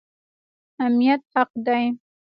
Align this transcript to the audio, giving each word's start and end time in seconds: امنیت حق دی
امنیت 0.85 1.21
حق 1.33 1.51
دی 1.65 1.83